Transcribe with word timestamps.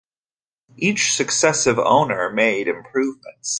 Each 0.77 1.13
successive 1.13 1.77
owner 1.77 2.31
made 2.31 2.67
improvements. 2.67 3.49